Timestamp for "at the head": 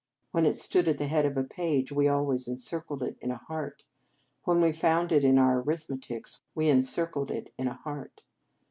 0.87-1.27